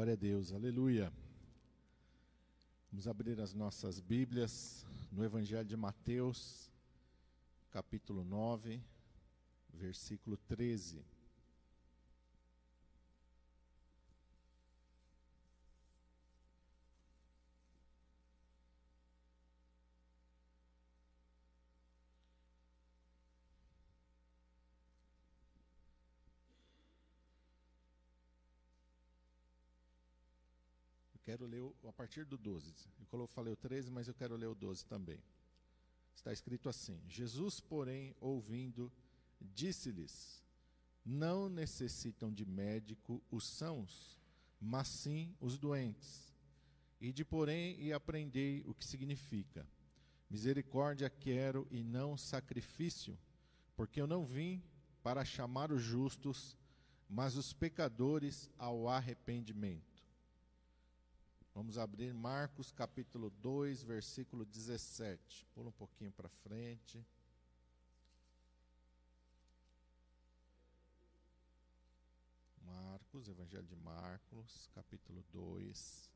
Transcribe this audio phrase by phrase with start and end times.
[0.00, 1.12] Glória a Deus, aleluia.
[2.90, 6.70] Vamos abrir as nossas Bíblias no Evangelho de Mateus,
[7.70, 8.80] capítulo 9,
[9.74, 11.04] versículo 13.
[31.40, 32.74] Quero ler a partir do 12.
[33.10, 35.18] Eu falei o 13, mas eu quero ler o 12 também.
[36.14, 38.92] Está escrito assim: Jesus, porém, ouvindo,
[39.40, 40.42] disse-lhes:
[41.04, 44.20] Não necessitam de médico os sãos,
[44.60, 46.30] mas sim os doentes.
[47.00, 49.66] E de porém e aprendei o que significa:
[50.28, 53.18] Misericórdia quero e não sacrifício,
[53.74, 54.62] porque eu não vim
[55.02, 56.54] para chamar os justos,
[57.08, 59.89] mas os pecadores ao arrependimento.
[61.52, 65.44] Vamos abrir Marcos capítulo 2, versículo 17.
[65.52, 67.04] Pula um pouquinho para frente.
[72.62, 76.08] Marcos, Evangelho de Marcos, capítulo 2,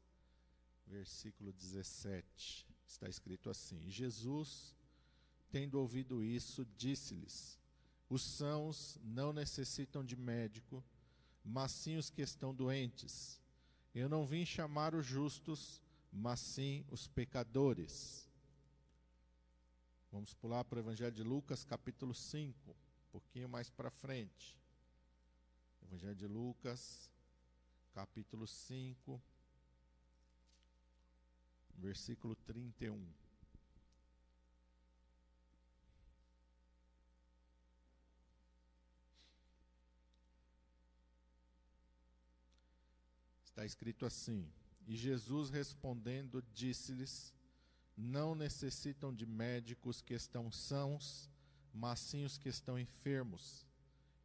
[0.87, 2.65] versículo 17.
[2.87, 4.73] Está escrito assim: Jesus,
[5.51, 7.59] tendo ouvido isso, disse-lhes:
[8.09, 10.83] Os sãos não necessitam de médico,
[11.45, 13.43] mas sim os que estão doentes.
[13.95, 15.81] Eu não vim chamar os justos,
[16.13, 18.29] mas sim os pecadores.
[20.11, 24.59] Vamos pular para o Evangelho de Lucas, capítulo 5, um pouquinho mais para frente.
[25.83, 27.09] Evangelho de Lucas,
[27.93, 29.23] capítulo 5,
[31.77, 33.24] versículo 31.
[43.55, 44.51] Está escrito assim:
[44.85, 47.33] E Jesus respondendo, disse-lhes:
[47.97, 51.31] Não necessitam de médicos que estão sãos,
[51.73, 53.65] mas sim os que estão enfermos.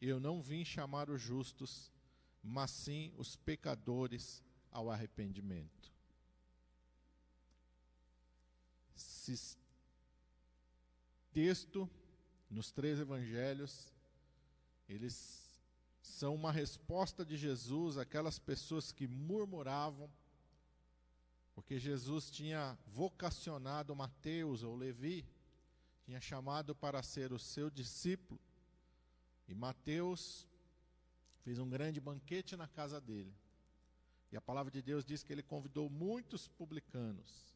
[0.01, 1.94] Eu não vim chamar os justos,
[2.41, 5.94] mas sim os pecadores ao arrependimento.
[8.96, 9.56] Esse
[11.31, 11.88] texto,
[12.50, 13.94] nos três evangelhos,
[14.88, 15.49] eles
[16.09, 20.09] são uma resposta de Jesus àquelas pessoas que murmuravam,
[21.53, 25.25] porque Jesus tinha vocacionado Mateus ou Levi,
[26.03, 28.40] tinha chamado para ser o seu discípulo,
[29.47, 30.47] e Mateus
[31.44, 33.34] fez um grande banquete na casa dele.
[34.31, 37.56] E a palavra de Deus diz que ele convidou muitos publicanos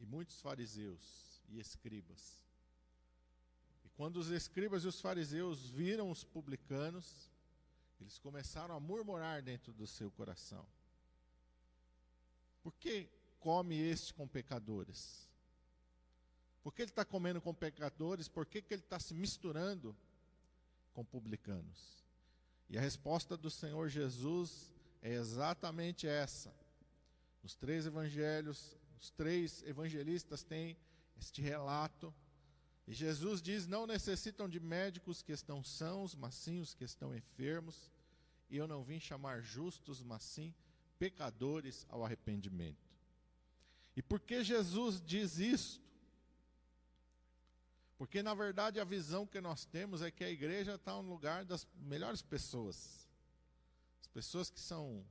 [0.00, 2.43] e muitos fariseus e escribas.
[3.96, 7.30] Quando os escribas e os fariseus viram os publicanos,
[8.00, 10.66] eles começaram a murmurar dentro do seu coração.
[12.62, 15.28] Por que come este com pecadores?
[16.62, 18.26] Por que ele está comendo com pecadores?
[18.26, 19.94] Por que, que ele está se misturando
[20.92, 22.04] com publicanos?
[22.70, 24.72] E a resposta do Senhor Jesus
[25.02, 26.54] é exatamente essa.
[27.42, 30.76] Nos três evangelhos, os três evangelistas têm
[31.18, 32.12] este relato
[32.86, 37.14] e Jesus diz: Não necessitam de médicos que estão sãos, mas sim os que estão
[37.14, 37.90] enfermos.
[38.50, 40.54] E eu não vim chamar justos, mas sim
[40.98, 42.84] pecadores ao arrependimento.
[43.96, 45.82] E por que Jesus diz isto?
[47.96, 51.44] Porque na verdade a visão que nós temos é que a igreja está no lugar
[51.44, 53.08] das melhores pessoas,
[54.00, 55.06] as pessoas que são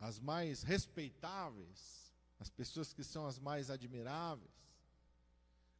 [0.00, 4.53] as mais respeitáveis, as pessoas que são as mais admiráveis.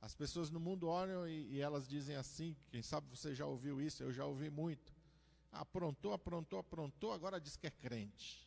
[0.05, 3.81] As pessoas no mundo olham e, e, elas dizem assim, quem sabe você já ouviu
[3.81, 4.93] isso, eu já ouvi muito.
[5.51, 8.47] Aprontou, aprontou, aprontou, agora diz que é crente.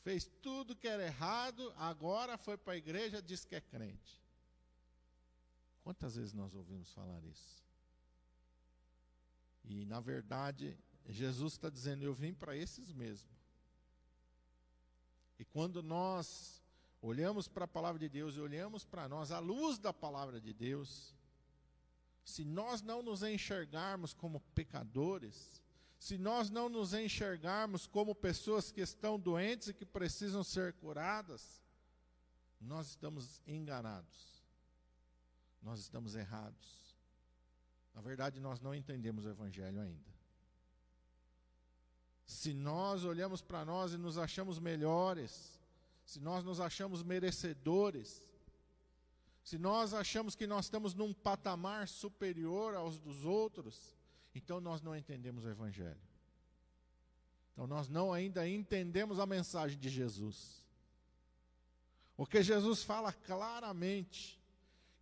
[0.00, 4.22] Fez tudo que era errado, agora foi para a igreja, diz que é crente.
[5.82, 7.64] Quantas vezes nós ouvimos falar isso?
[9.64, 10.78] E na verdade,
[11.08, 13.30] Jesus está dizendo: Eu vim para esses mesmo.
[15.38, 16.62] E quando nós
[17.04, 20.54] olhamos para a palavra de Deus e olhamos para nós à luz da palavra de
[20.54, 21.14] Deus,
[22.24, 25.62] se nós não nos enxergarmos como pecadores,
[25.98, 31.62] se nós não nos enxergarmos como pessoas que estão doentes e que precisam ser curadas,
[32.58, 34.42] nós estamos enganados.
[35.62, 36.96] Nós estamos errados.
[37.94, 40.14] Na verdade, nós não entendemos o Evangelho ainda.
[42.26, 45.60] Se nós olhamos para nós e nos achamos melhores,
[46.04, 48.22] se nós nos achamos merecedores,
[49.42, 53.94] se nós achamos que nós estamos num patamar superior aos dos outros,
[54.34, 56.00] então nós não entendemos o Evangelho.
[57.52, 60.64] Então nós não ainda entendemos a mensagem de Jesus.
[62.16, 64.40] Porque Jesus fala claramente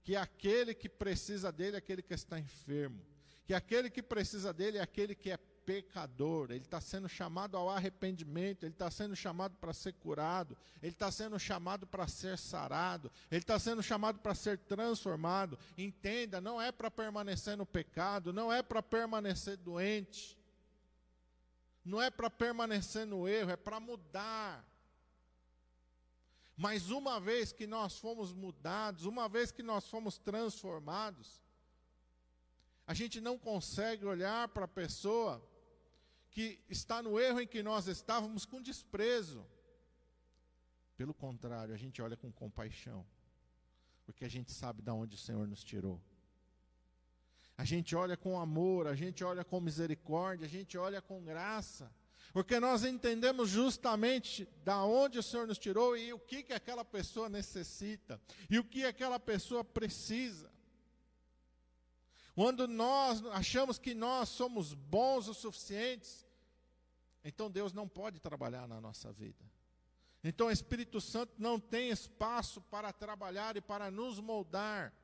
[0.02, 3.00] que aquele que precisa dele é aquele que está enfermo,
[3.44, 7.70] que aquele que precisa dele é aquele que é pecador, ele está sendo chamado ao
[7.70, 13.10] arrependimento, ele está sendo chamado para ser curado, ele está sendo chamado para ser sarado,
[13.30, 15.58] ele está sendo chamado para ser transformado.
[15.76, 20.38] Entenda, não é para permanecer no pecado, não é para permanecer doente,
[21.84, 24.66] não é para permanecer no erro, é para mudar.
[26.56, 31.42] Mas uma vez que nós fomos mudados, uma vez que nós fomos transformados,
[32.86, 35.42] a gente não consegue olhar para a pessoa
[36.32, 39.46] que está no erro em que nós estávamos com desprezo.
[40.96, 43.06] Pelo contrário, a gente olha com compaixão,
[44.04, 46.00] porque a gente sabe de onde o Senhor nos tirou.
[47.56, 51.92] A gente olha com amor, a gente olha com misericórdia, a gente olha com graça,
[52.32, 56.84] porque nós entendemos justamente da onde o Senhor nos tirou e o que, que aquela
[56.84, 60.51] pessoa necessita, e o que aquela pessoa precisa.
[62.34, 66.26] Quando nós achamos que nós somos bons o suficientes,
[67.22, 69.44] então Deus não pode trabalhar na nossa vida.
[70.24, 74.94] Então o Espírito Santo não tem espaço para trabalhar e para nos moldar.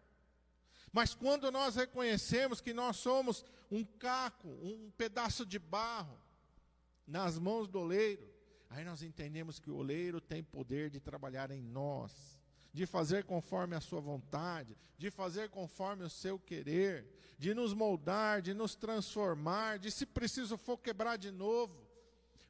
[0.90, 6.18] Mas quando nós reconhecemos que nós somos um caco, um pedaço de barro
[7.06, 8.26] nas mãos do oleiro,
[8.70, 12.37] aí nós entendemos que o oleiro tem poder de trabalhar em nós
[12.72, 17.06] de fazer conforme a sua vontade, de fazer conforme o seu querer,
[17.38, 21.86] de nos moldar, de nos transformar, de se preciso for quebrar de novo,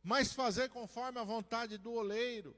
[0.02, 2.54] mas fazer conforme a vontade do oleiro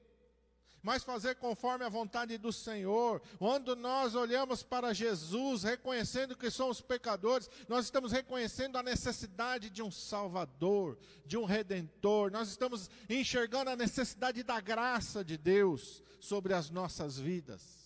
[0.83, 3.21] mas fazer conforme a vontade do Senhor.
[3.39, 9.83] Quando nós olhamos para Jesus, reconhecendo que somos pecadores, nós estamos reconhecendo a necessidade de
[9.83, 16.55] um Salvador, de um Redentor, nós estamos enxergando a necessidade da graça de Deus sobre
[16.55, 17.81] as nossas vidas.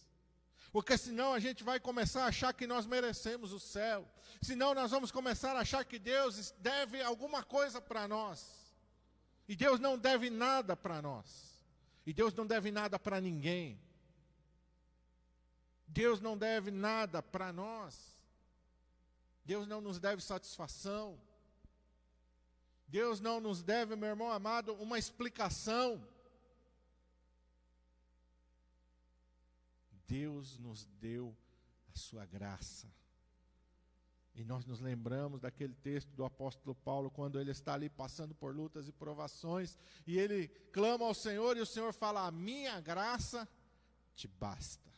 [0.73, 4.09] Porque senão a gente vai começar a achar que nós merecemos o céu.
[4.43, 8.45] Senão nós vamos começar a achar que Deus deve alguma coisa para nós.
[9.47, 11.54] E Deus não deve nada para nós.
[12.07, 13.81] E Deus não deve nada para ninguém.
[15.87, 18.19] Deus não deve nada para nós.
[19.45, 21.19] Deus não nos deve satisfação.
[22.87, 26.07] Deus não nos deve, meu irmão amado, uma explicação.
[30.07, 31.37] Deus nos deu
[31.93, 32.87] a sua graça.
[34.35, 38.55] E nós nos lembramos daquele texto do apóstolo Paulo, quando ele está ali passando por
[38.55, 43.49] lutas e provações, e ele clama ao Senhor, e o Senhor fala: A minha graça
[44.17, 44.91] te basta.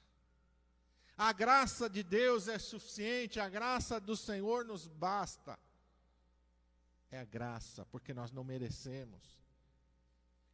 [1.18, 5.58] A graça de Deus é suficiente, a graça do Senhor nos basta.
[7.10, 9.40] É a graça, porque nós não merecemos.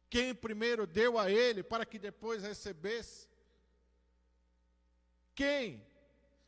[0.09, 3.27] Quem primeiro deu a Ele para que depois recebesse?
[5.33, 5.85] Quem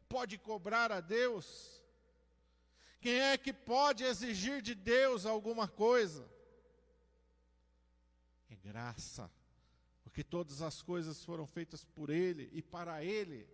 [0.08, 1.75] pode cobrar a Deus?
[3.06, 6.28] Quem é que pode exigir de Deus alguma coisa?
[8.50, 9.30] É graça,
[10.04, 13.48] porque todas as coisas foram feitas por Ele e para Ele,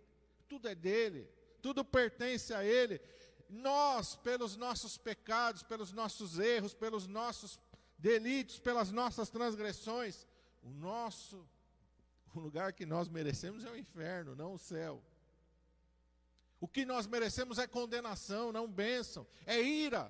[0.48, 1.28] tudo é dele,
[1.60, 2.98] tudo pertence a Ele.
[3.46, 7.60] Nós, pelos nossos pecados, pelos nossos erros, pelos nossos
[7.98, 10.26] delitos, pelas nossas transgressões,
[10.62, 11.46] o nosso
[12.34, 15.04] o lugar que nós merecemos é o inferno, não o céu.
[16.62, 20.08] O que nós merecemos é condenação, não bênção, é ira.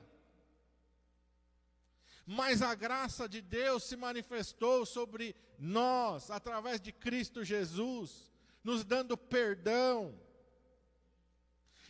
[2.27, 8.31] Mas a graça de Deus se manifestou sobre nós, através de Cristo Jesus,
[8.63, 10.15] nos dando perdão.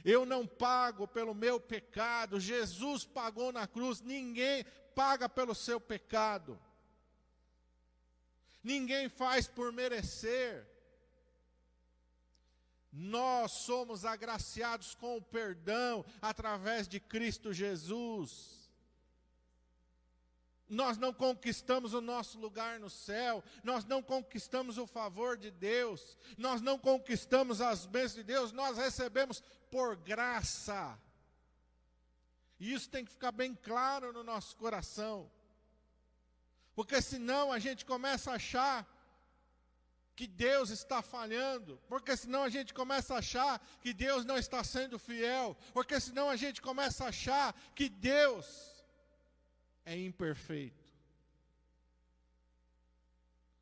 [0.04, 4.64] Eu não pago pelo meu pecado, Jesus pagou na cruz, ninguém
[4.95, 6.57] paga pelo seu pecado.
[8.62, 10.72] Ninguém faz por merecer.
[12.93, 18.71] Nós somos agraciados com o perdão através de Cristo Jesus.
[20.69, 26.17] Nós não conquistamos o nosso lugar no céu, nós não conquistamos o favor de Deus,
[26.37, 30.99] nós não conquistamos as bênçãos de Deus, nós recebemos por graça.
[32.61, 35.31] E isso tem que ficar bem claro no nosso coração,
[36.75, 38.87] porque senão a gente começa a achar
[40.23, 44.62] que Deus está falhando, porque senão a gente começa a achar que Deus não está
[44.62, 48.85] sendo fiel, porque senão a gente começa a achar que Deus
[49.85, 50.87] é imperfeito.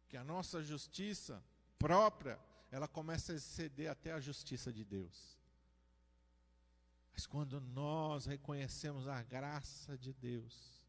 [0.06, 1.42] Que a nossa justiça
[1.78, 2.38] própria,
[2.70, 5.38] ela começa a exceder até a justiça de Deus.
[7.14, 10.80] Mas quando nós reconhecemos a graça de Deus,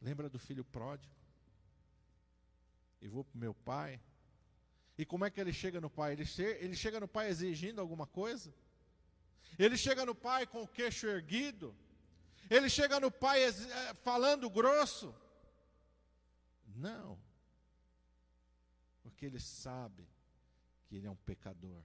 [0.00, 1.17] Lembra do filho pródigo?
[3.00, 4.00] E vou para o meu pai.
[4.96, 6.12] E como é que ele chega no pai?
[6.12, 8.52] Ele, che ele chega no pai exigindo alguma coisa?
[9.58, 11.74] Ele chega no pai com o queixo erguido?
[12.50, 15.14] Ele chega no pai eh, falando grosso?
[16.74, 17.18] Não.
[19.02, 20.06] Porque ele sabe
[20.86, 21.82] que ele é um pecador.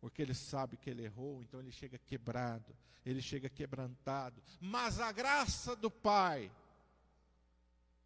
[0.00, 4.42] Porque ele sabe que ele errou, então ele chega quebrado, ele chega quebrantado.
[4.60, 6.50] Mas a graça do Pai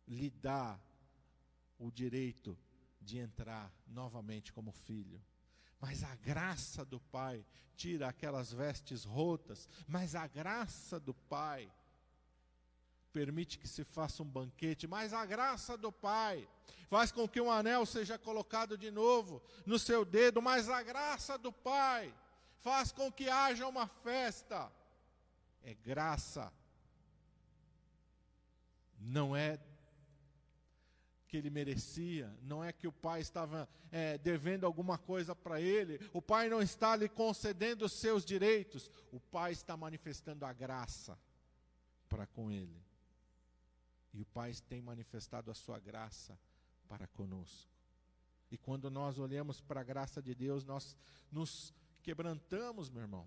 [0.08, 0.78] lhe dá
[1.82, 2.56] o direito
[3.00, 5.20] de entrar novamente como filho.
[5.80, 7.44] Mas a graça do Pai
[7.76, 11.70] tira aquelas vestes rotas, mas a graça do Pai
[13.12, 16.48] permite que se faça um banquete, mas a graça do Pai
[16.88, 21.36] faz com que um anel seja colocado de novo no seu dedo, mas a graça
[21.36, 22.14] do Pai
[22.58, 24.70] faz com que haja uma festa.
[25.64, 26.52] É graça.
[28.98, 29.58] Não é
[31.32, 35.98] que ele merecia, não é que o pai estava é, devendo alguma coisa para ele,
[36.12, 41.18] o pai não está lhe concedendo os seus direitos, o pai está manifestando a graça
[42.06, 42.84] para com ele.
[44.12, 46.38] E o Pai tem manifestado a sua graça
[46.86, 47.72] para conosco.
[48.50, 50.94] E quando nós olhamos para a graça de Deus, nós
[51.30, 51.72] nos
[52.02, 53.26] quebrantamos, meu irmão.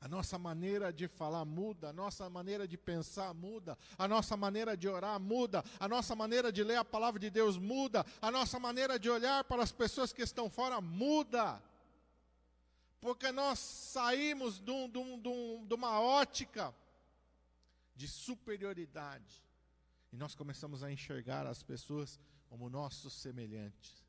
[0.00, 4.76] A nossa maneira de falar muda, a nossa maneira de pensar muda, a nossa maneira
[4.76, 8.60] de orar muda, a nossa maneira de ler a palavra de Deus muda, a nossa
[8.60, 11.60] maneira de olhar para as pessoas que estão fora muda.
[13.00, 16.72] Porque nós saímos de, um, de, um, de uma ótica
[17.96, 19.44] de superioridade.
[20.12, 24.06] E nós começamos a enxergar as pessoas como nossos semelhantes.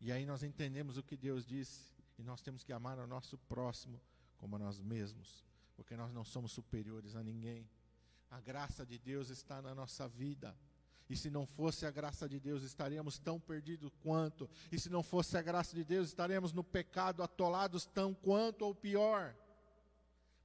[0.00, 3.38] E aí nós entendemos o que Deus disse, e nós temos que amar o nosso
[3.38, 4.00] próximo
[4.36, 7.68] como a nós mesmos, porque nós não somos superiores a ninguém.
[8.30, 10.56] A graça de Deus está na nossa vida.
[11.08, 14.48] E se não fosse a graça de Deus, estaríamos tão perdidos quanto.
[14.70, 18.74] E se não fosse a graça de Deus, estaríamos no pecado atolados tão quanto ou
[18.74, 19.34] pior.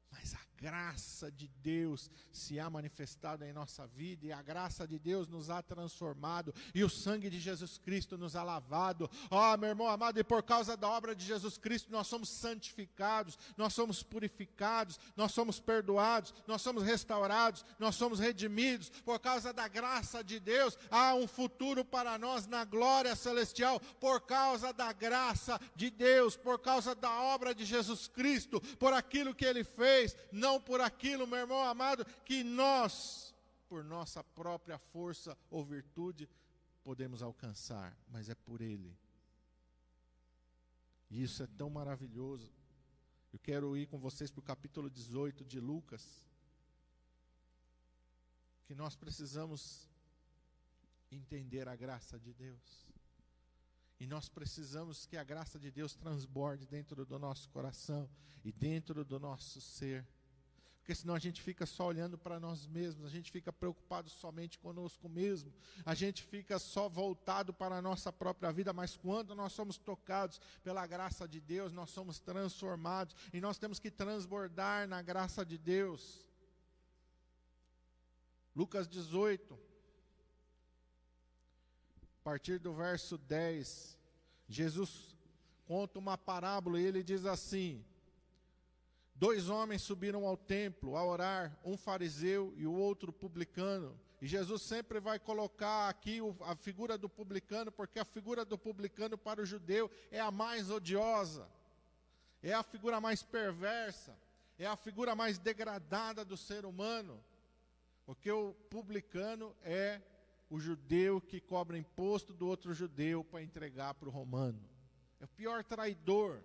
[0.10, 4.98] Mas a graça de Deus se há manifestado em nossa vida e a graça de
[4.98, 9.10] Deus nos há transformado e o sangue de Jesus Cristo nos há lavado.
[9.30, 12.30] Ó, oh, meu irmão amado, e por causa da obra de Jesus Cristo nós somos
[12.30, 18.90] santificados, nós somos purificados, nós somos perdoados, nós somos restaurados, nós somos redimidos.
[18.90, 24.22] Por causa da graça de Deus, há um futuro para nós na glória celestial, por
[24.22, 29.46] causa da graça de Deus, por causa da obra de Jesus Cristo, por aquilo que
[29.46, 33.34] ele fez não por aquilo, meu irmão amado, que nós,
[33.68, 36.30] por nossa própria força ou virtude,
[36.84, 38.96] podemos alcançar, mas é por Ele.
[41.10, 42.54] E isso é tão maravilhoso.
[43.34, 46.24] Eu quero ir com vocês para o capítulo 18 de Lucas.
[48.66, 49.90] Que nós precisamos
[51.12, 52.86] entender a graça de Deus.
[54.00, 58.08] E nós precisamos que a graça de Deus transborde dentro do nosso coração
[58.44, 60.06] e dentro do nosso ser
[60.86, 64.60] porque senão a gente fica só olhando para nós mesmos, a gente fica preocupado somente
[64.60, 65.52] conosco mesmo,
[65.84, 70.40] a gente fica só voltado para a nossa própria vida, mas quando nós somos tocados
[70.64, 75.58] pela graça de Deus, nós somos transformados e nós temos que transbordar na graça de
[75.58, 76.24] Deus.
[78.56, 79.58] Lucas 18,
[82.04, 83.98] a partir do verso 10,
[84.48, 85.16] Jesus
[85.66, 87.84] conta uma parábola e ele diz assim:
[89.16, 93.98] Dois homens subiram ao templo a orar, um fariseu e o outro publicano.
[94.22, 99.18] E Jesus sempre vai colocar aqui a figura do publicano, porque a figura do publicano
[99.18, 101.48] para o judeu é a mais odiosa,
[102.44, 104.18] é a figura mais perversa,
[104.60, 107.24] é a figura mais degradada do ser humano.
[108.06, 110.02] Porque o publicano é
[110.50, 114.62] o judeu que cobra imposto do outro judeu para entregar para o romano.
[115.22, 116.44] É o pior traidor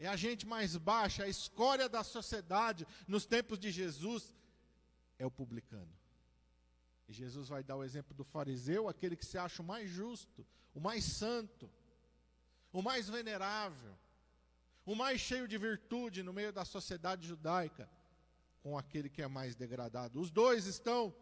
[0.00, 4.34] é a gente mais baixa, a escória da sociedade nos tempos de Jesus
[5.18, 5.92] é o publicano.
[7.06, 10.46] E Jesus vai dar o exemplo do fariseu, aquele que se acha o mais justo,
[10.74, 11.70] o mais santo,
[12.72, 13.94] o mais venerável,
[14.86, 17.86] o mais cheio de virtude no meio da sociedade judaica,
[18.62, 20.18] com aquele que é mais degradado.
[20.18, 21.14] Os dois estão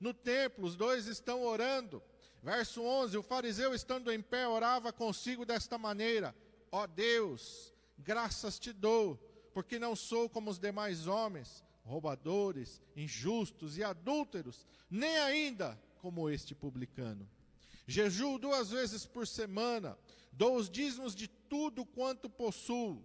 [0.00, 2.02] no templo, os dois estão orando.
[2.42, 6.34] Verso 11: O fariseu, estando em pé, orava consigo desta maneira:
[6.70, 7.71] Ó Deus,
[8.02, 9.16] graças te dou,
[9.54, 16.54] porque não sou como os demais homens, roubadores, injustos e adúlteros, nem ainda como este
[16.54, 17.28] publicano.
[17.86, 19.98] Jejuo duas vezes por semana,
[20.32, 23.02] dou os dízimos de tudo quanto possuo.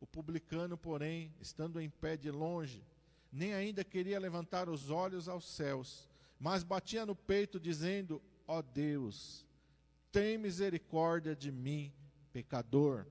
[0.00, 2.84] O publicano, porém, estando em pé de longe,
[3.32, 6.08] nem ainda queria levantar os olhos aos céus,
[6.38, 9.46] mas batia no peito, dizendo: Ó oh Deus,
[10.10, 11.92] tem misericórdia de mim,
[12.32, 13.06] pecador.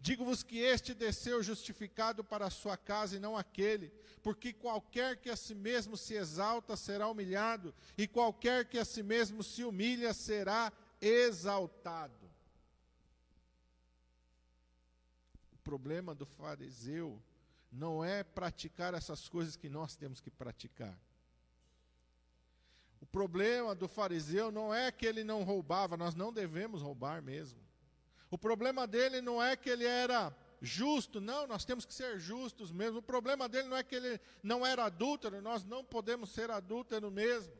[0.00, 5.28] Digo-vos que este desceu justificado para a sua casa e não aquele, porque qualquer que
[5.28, 10.14] a si mesmo se exalta será humilhado, e qualquer que a si mesmo se humilha
[10.14, 12.30] será exaltado.
[15.52, 17.20] O problema do fariseu
[17.70, 20.98] não é praticar essas coisas que nós temos que praticar.
[23.00, 27.67] O problema do fariseu não é que ele não roubava, nós não devemos roubar mesmo.
[28.30, 32.70] O problema dele não é que ele era justo, não, nós temos que ser justos
[32.70, 32.98] mesmo.
[32.98, 37.10] O problema dele não é que ele não era adúltero, nós não podemos ser adúltero
[37.10, 37.52] mesmo.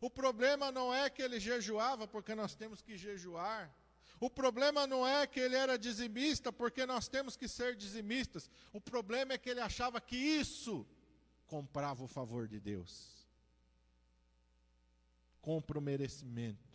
[0.00, 3.74] O problema não é que ele jejuava, porque nós temos que jejuar.
[4.20, 8.50] O problema não é que ele era dizimista, porque nós temos que ser dizimistas.
[8.72, 10.86] O problema é que ele achava que isso
[11.46, 13.26] comprava o favor de Deus.
[15.40, 16.67] Compra o merecimento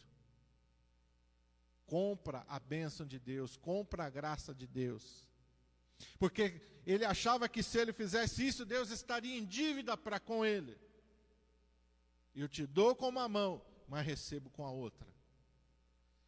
[1.85, 5.27] compra a bênção de Deus, compra a graça de Deus.
[6.17, 10.77] Porque ele achava que se ele fizesse isso, Deus estaria em dívida para com ele.
[12.35, 15.07] Eu te dou com uma mão, mas recebo com a outra.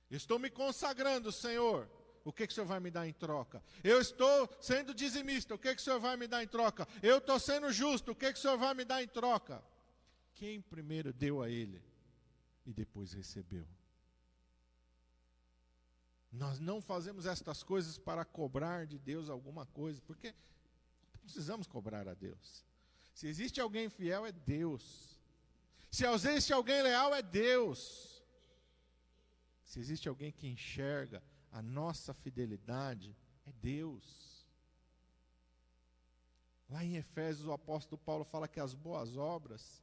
[0.10, 1.90] Estou me consagrando, Senhor.
[2.24, 3.62] O que, que o Senhor vai me dar em troca?
[3.84, 5.54] Eu estou sendo dizimista.
[5.54, 6.88] O que, que o Senhor vai me dar em troca?
[7.02, 8.12] Eu estou sendo justo.
[8.12, 9.64] O que, que o Senhor vai me dar em troca?
[10.34, 11.82] Quem primeiro deu a ele
[12.66, 13.68] e depois recebeu?
[16.36, 20.34] Nós não fazemos estas coisas para cobrar de Deus alguma coisa, porque
[21.22, 22.66] precisamos cobrar a Deus.
[23.14, 25.18] Se existe alguém fiel, é Deus.
[25.90, 28.22] Se existe alguém leal, é Deus.
[29.64, 34.46] Se existe alguém que enxerga a nossa fidelidade, é Deus.
[36.70, 39.82] Lá em Efésios, o apóstolo Paulo fala que as boas obras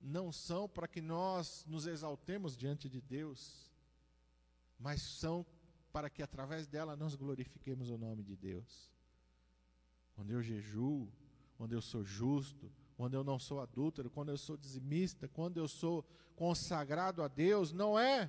[0.00, 3.70] não são para que nós nos exaltemos diante de Deus,
[4.78, 5.46] mas são
[5.94, 8.90] para que através dela nós glorifiquemos o nome de Deus.
[10.16, 11.08] Quando eu jejuo,
[11.56, 15.68] quando eu sou justo, quando eu não sou adúltero, quando eu sou dizimista, quando eu
[15.68, 16.04] sou
[16.34, 18.28] consagrado a Deus, não é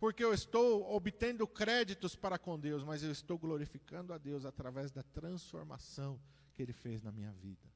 [0.00, 4.90] porque eu estou obtendo créditos para com Deus, mas eu estou glorificando a Deus através
[4.90, 6.20] da transformação
[6.52, 7.74] que Ele fez na minha vida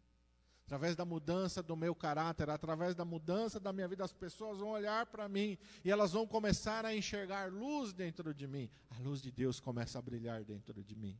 [0.68, 4.68] através da mudança do meu caráter, através da mudança da minha vida, as pessoas vão
[4.68, 8.70] olhar para mim e elas vão começar a enxergar luz dentro de mim.
[8.90, 11.18] A luz de Deus começa a brilhar dentro de mim.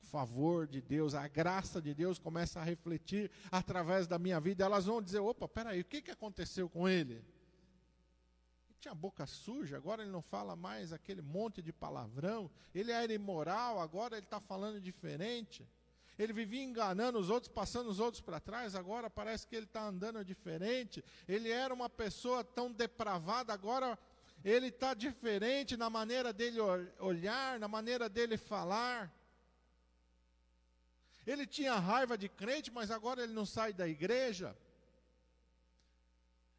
[0.00, 4.64] O favor de Deus, a graça de Deus começa a refletir através da minha vida.
[4.64, 7.14] Elas vão dizer: opa, peraí, o que, que aconteceu com ele?
[7.14, 12.48] Ele tinha boca suja, agora ele não fala mais aquele monte de palavrão.
[12.72, 15.68] Ele era imoral, agora ele está falando diferente.
[16.18, 19.84] Ele vivia enganando os outros, passando os outros para trás, agora parece que ele está
[19.84, 21.04] andando diferente.
[21.28, 23.96] Ele era uma pessoa tão depravada, agora
[24.44, 26.58] ele está diferente na maneira dele
[26.98, 29.14] olhar, na maneira dele falar.
[31.24, 34.56] Ele tinha raiva de crente, mas agora ele não sai da igreja.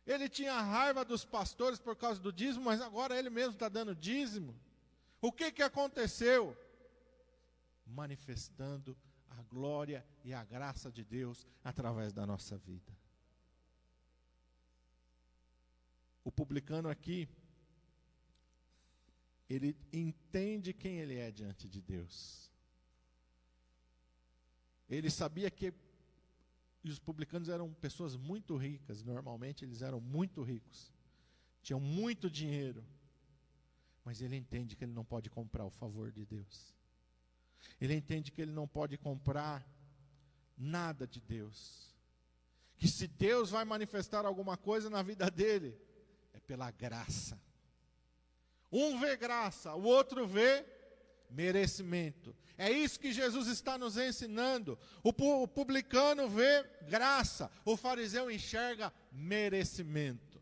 [0.07, 3.93] Ele tinha raiva dos pastores por causa do dízimo, mas agora ele mesmo está dando
[3.93, 4.57] dízimo.
[5.21, 6.57] O que, que aconteceu?
[7.85, 8.97] Manifestando
[9.29, 12.91] a glória e a graça de Deus através da nossa vida.
[16.23, 17.27] O publicano aqui,
[19.49, 22.51] ele entende quem ele é diante de Deus.
[24.89, 25.73] Ele sabia que
[26.83, 30.91] os publicanos eram pessoas muito ricas, normalmente eles eram muito ricos,
[31.61, 32.83] tinham muito dinheiro,
[34.03, 36.73] mas ele entende que ele não pode comprar o favor de Deus.
[37.79, 39.65] Ele entende que ele não pode comprar
[40.57, 41.95] nada de Deus.
[42.77, 45.79] Que se Deus vai manifestar alguma coisa na vida dele,
[46.33, 47.39] é pela graça.
[48.71, 50.65] Um vê graça, o outro vê
[51.29, 52.35] merecimento.
[52.57, 54.77] É isso que Jesus está nos ensinando.
[55.03, 55.13] O,
[55.47, 60.41] publicano vê graça, o fariseu enxerga merecimento.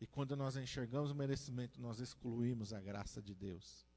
[0.00, 3.87] E quando nós enxergamos o merecimento, nós excluímos a graça de Deus.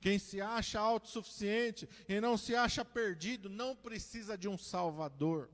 [0.00, 5.50] Quem se acha autossuficiente e não se acha perdido, não precisa de um Salvador.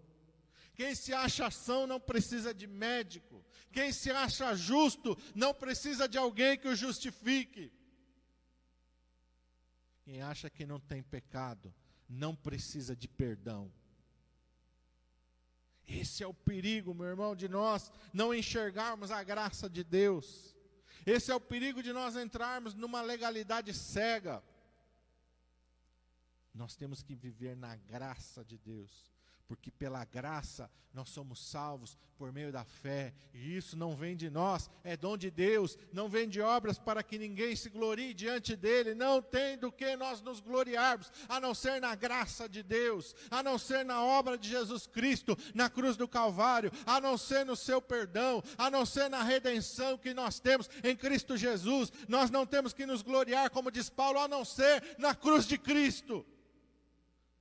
[0.74, 3.44] Quem se acha são não precisa de médico.
[3.72, 7.72] Quem se acha justo não precisa de alguém que o justifique.
[10.04, 11.74] Quem acha que não tem pecado
[12.08, 13.72] não precisa de perdão.
[15.88, 20.55] Esse é o perigo, meu irmão, de nós não enxergarmos a graça de Deus.
[21.06, 24.42] Esse é o perigo de nós entrarmos numa legalidade cega.
[26.52, 29.14] Nós temos que viver na graça de Deus,
[29.46, 34.30] porque pela graça nós somos salvos por meio da fé, e isso não vem de
[34.30, 38.56] nós, é dom de Deus, não vem de obras para que ninguém se glorie diante
[38.56, 43.14] dele, não tem do que nós nos gloriarmos, a não ser na graça de Deus,
[43.30, 47.44] a não ser na obra de Jesus Cristo, na cruz do Calvário, a não ser
[47.44, 52.30] no seu perdão, a não ser na redenção que nós temos em Cristo Jesus, nós
[52.30, 56.24] não temos que nos gloriar, como diz Paulo, a não ser na cruz de Cristo,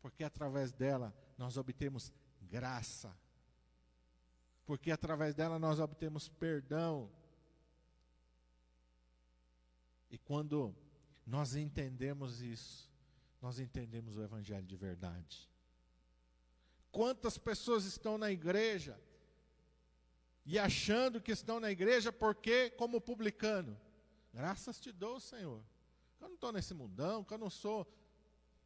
[0.02, 3.16] porque através dela nós obtemos graça.
[4.66, 7.10] Porque através dela nós obtemos perdão.
[10.10, 10.76] E quando
[11.26, 12.90] nós entendemos isso,
[13.42, 15.50] nós entendemos o Evangelho de verdade.
[16.92, 19.00] Quantas pessoas estão na igreja
[20.46, 23.78] e achando que estão na igreja porque, como publicano,
[24.34, 25.62] graças te dou, Senhor.
[26.22, 27.86] Eu não estou nesse mundão, que eu não sou.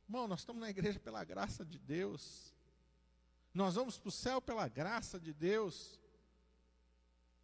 [0.07, 2.53] Irmão, nós estamos na igreja pela graça de Deus.
[3.53, 5.99] Nós vamos para o céu pela graça de Deus.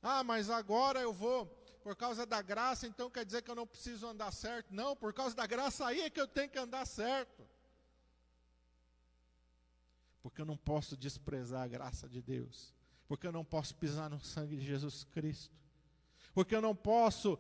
[0.01, 1.47] Ah, mas agora eu vou,
[1.83, 4.73] por causa da graça, então quer dizer que eu não preciso andar certo?
[4.73, 7.47] Não, por causa da graça aí é que eu tenho que andar certo.
[10.21, 12.73] Porque eu não posso desprezar a graça de Deus.
[13.07, 15.55] Porque eu não posso pisar no sangue de Jesus Cristo.
[16.33, 17.37] Porque eu não posso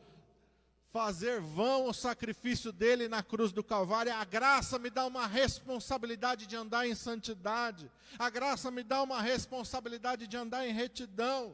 [0.95, 4.13] fazer vão o sacrifício dele na cruz do Calvário.
[4.13, 7.91] A graça me dá uma responsabilidade de andar em santidade.
[8.17, 11.53] A graça me dá uma responsabilidade de andar em retidão.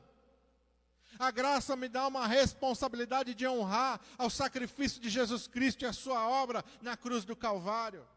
[1.17, 5.93] A graça me dá uma responsabilidade de honrar ao sacrifício de Jesus Cristo e a
[5.93, 8.07] sua obra na cruz do Calvário.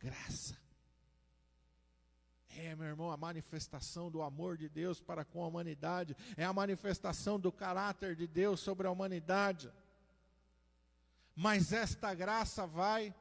[0.00, 0.59] Graça.
[2.70, 6.52] É, meu irmão, a manifestação do amor de Deus para com a humanidade, é a
[6.52, 9.72] manifestação do caráter de Deus sobre a humanidade.
[11.34, 13.12] Mas esta graça vai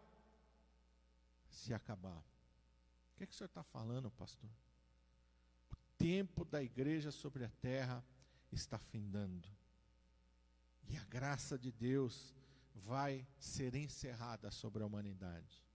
[1.49, 2.19] se acabar.
[2.19, 4.51] O que, é que o senhor está falando, pastor?
[5.71, 8.05] O tempo da igreja sobre a terra
[8.51, 9.49] está findando.
[10.88, 12.35] E a graça de Deus
[12.75, 15.68] vai ser encerrada sobre a humanidade.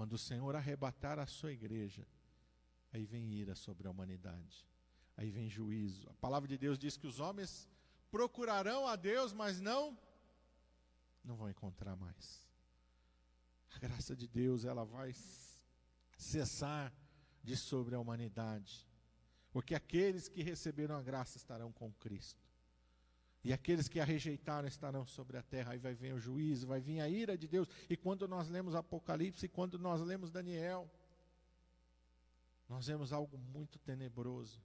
[0.00, 2.08] Quando o Senhor arrebatar a sua igreja,
[2.90, 4.66] aí vem ira sobre a humanidade.
[5.14, 6.08] Aí vem juízo.
[6.08, 7.68] A palavra de Deus diz que os homens
[8.10, 9.94] procurarão a Deus, mas não
[11.22, 12.48] não vão encontrar mais.
[13.74, 15.14] A graça de Deus, ela vai
[16.16, 16.90] cessar
[17.44, 18.88] de sobre a humanidade.
[19.52, 22.39] Porque aqueles que receberam a graça estarão com Cristo.
[23.42, 26.80] E aqueles que a rejeitaram estarão sobre a terra, aí vai vir o juízo, vai
[26.80, 27.68] vir a ira de Deus.
[27.88, 30.90] E quando nós lemos Apocalipse, quando nós lemos Daniel,
[32.68, 34.62] nós vemos algo muito tenebroso.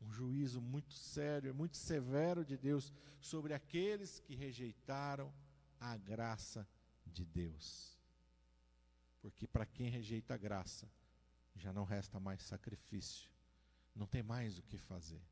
[0.00, 5.32] Um juízo muito sério, muito severo de Deus sobre aqueles que rejeitaram
[5.78, 6.66] a graça
[7.06, 7.96] de Deus.
[9.20, 10.90] Porque para quem rejeita a graça,
[11.54, 13.30] já não resta mais sacrifício,
[13.94, 15.22] não tem mais o que fazer.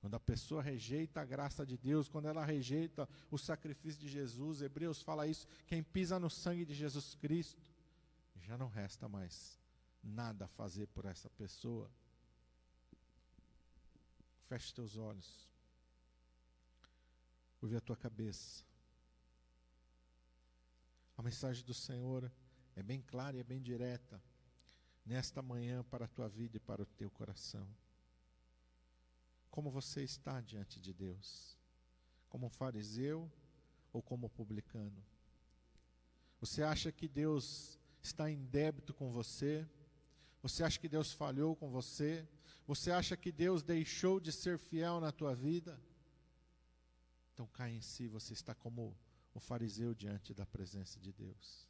[0.00, 4.62] Quando a pessoa rejeita a graça de Deus, quando ela rejeita o sacrifício de Jesus,
[4.62, 7.60] Hebreus fala isso, quem pisa no sangue de Jesus Cristo,
[8.36, 9.60] já não resta mais
[10.02, 11.90] nada a fazer por essa pessoa.
[14.48, 15.50] Feche teus olhos.
[17.60, 18.64] Ouve a tua cabeça.
[21.14, 22.32] A mensagem do Senhor
[22.74, 24.20] é bem clara e é bem direta
[25.04, 27.68] nesta manhã para a tua vida e para o teu coração
[29.50, 31.58] como você está diante de Deus?
[32.28, 33.30] Como fariseu
[33.92, 35.04] ou como publicano?
[36.40, 39.68] Você acha que Deus está em débito com você?
[40.42, 42.26] Você acha que Deus falhou com você?
[42.66, 45.78] Você acha que Deus deixou de ser fiel na tua vida?
[47.34, 48.96] Então cai em si, você está como
[49.34, 51.69] o fariseu diante da presença de Deus.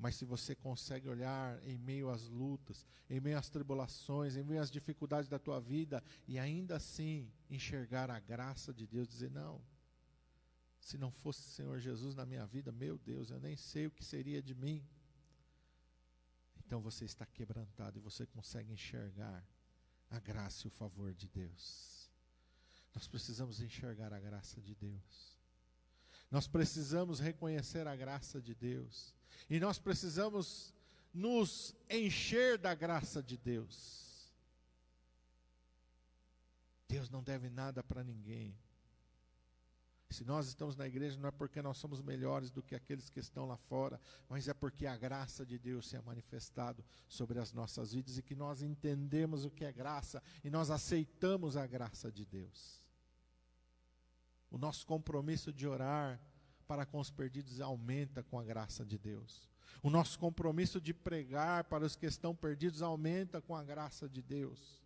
[0.00, 4.62] Mas se você consegue olhar em meio às lutas, em meio às tribulações, em meio
[4.62, 9.60] às dificuldades da tua vida e ainda assim enxergar a graça de Deus, dizer: não,
[10.80, 13.90] se não fosse o Senhor Jesus na minha vida, meu Deus, eu nem sei o
[13.90, 14.82] que seria de mim.
[16.64, 19.46] Então você está quebrantado e você consegue enxergar
[20.08, 22.10] a graça e o favor de Deus.
[22.94, 25.39] Nós precisamos enxergar a graça de Deus.
[26.30, 29.14] Nós precisamos reconhecer a graça de Deus.
[29.48, 30.74] E nós precisamos
[31.12, 34.32] nos encher da graça de Deus.
[36.88, 38.56] Deus não deve nada para ninguém.
[40.10, 43.20] Se nós estamos na igreja, não é porque nós somos melhores do que aqueles que
[43.20, 47.52] estão lá fora, mas é porque a graça de Deus se é manifestado sobre as
[47.52, 52.10] nossas vidas e que nós entendemos o que é graça e nós aceitamos a graça
[52.10, 52.79] de Deus.
[54.50, 56.20] O nosso compromisso de orar
[56.66, 59.48] para com os perdidos aumenta com a graça de Deus.
[59.82, 64.20] O nosso compromisso de pregar para os que estão perdidos aumenta com a graça de
[64.20, 64.80] Deus.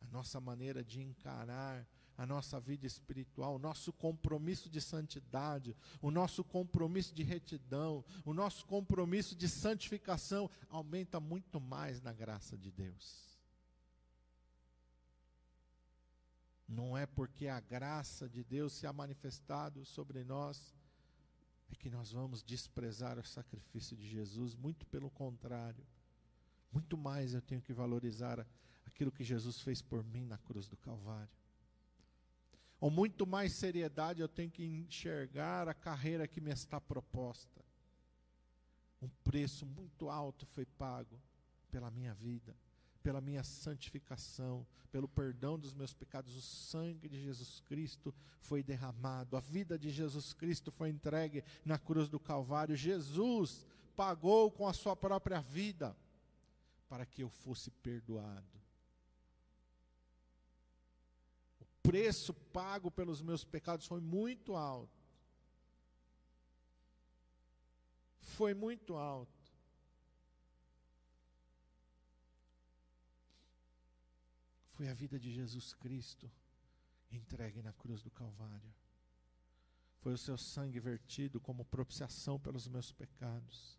[0.00, 6.10] A nossa maneira de encarar a nossa vida espiritual, o nosso compromisso de santidade, o
[6.10, 12.72] nosso compromisso de retidão, o nosso compromisso de santificação aumenta muito mais na graça de
[12.72, 13.27] Deus.
[16.68, 20.74] Não é porque a graça de Deus se ha manifestado sobre nós
[21.70, 25.84] é que nós vamos desprezar o sacrifício de Jesus, muito pelo contrário.
[26.70, 28.46] Muito mais eu tenho que valorizar
[28.86, 31.38] aquilo que Jesus fez por mim na cruz do Calvário
[32.80, 37.64] ou muito mais seriedade eu tenho que enxergar a carreira que me está proposta.
[39.02, 41.20] Um preço muito alto foi pago
[41.70, 42.54] pela minha vida,
[43.08, 46.36] pela minha santificação, pelo perdão dos meus pecados.
[46.36, 51.78] O sangue de Jesus Cristo foi derramado, a vida de Jesus Cristo foi entregue na
[51.78, 52.76] cruz do Calvário.
[52.76, 53.66] Jesus
[53.96, 55.96] pagou com a sua própria vida
[56.86, 58.58] para que eu fosse perdoado.
[61.82, 65.02] preço pago pelos meus pecados foi muito alto.
[68.18, 69.37] Foi muito alto.
[74.78, 76.30] Foi a vida de Jesus Cristo
[77.10, 78.72] entregue na cruz do Calvário.
[79.98, 83.78] Foi o seu sangue vertido como propiciação pelos meus pecados.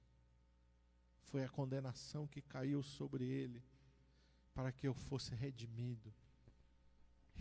[1.24, 3.64] Foi a condenação que caiu sobre ele
[4.54, 6.14] para que eu fosse redimido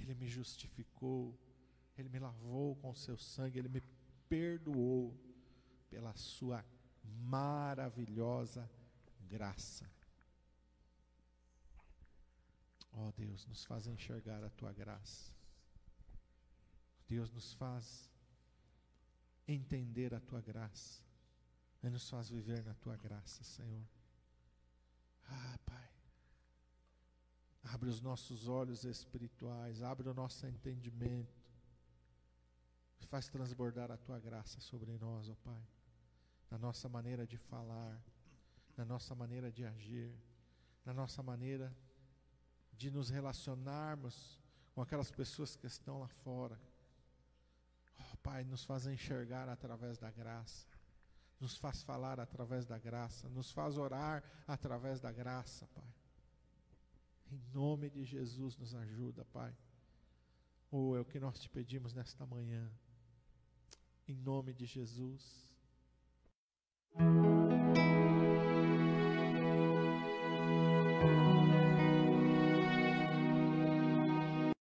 [0.02, 1.38] ele me justificou,
[1.96, 3.82] Ele me lavou com seu sangue, Ele me
[4.28, 5.14] perdoou
[5.90, 6.64] pela sua
[7.02, 8.70] maravilhosa
[9.28, 9.90] graça.
[12.92, 15.32] Ó oh, Deus, nos faz enxergar a tua graça.
[17.06, 18.10] Deus nos faz
[19.46, 21.02] entender a tua graça.
[21.82, 23.86] E nos faz viver na tua graça, Senhor.
[25.24, 25.88] Ah, Pai.
[27.64, 31.38] Abre os nossos olhos espirituais, abre o nosso entendimento.
[33.06, 35.66] Faz transbordar a tua graça sobre nós, ó Pai.
[36.50, 38.02] Na nossa maneira de falar,
[38.76, 40.14] na nossa maneira de agir,
[40.84, 41.74] na nossa maneira
[42.78, 44.40] de nos relacionarmos
[44.72, 46.58] com aquelas pessoas que estão lá fora.
[47.98, 50.68] Oh, Pai, nos faz enxergar através da graça,
[51.40, 55.92] nos faz falar através da graça, nos faz orar através da graça, Pai.
[57.32, 59.54] Em nome de Jesus, nos ajuda, Pai.
[60.70, 62.70] Ou oh, é o que nós te pedimos nesta manhã.
[64.06, 65.48] Em nome de Jesus.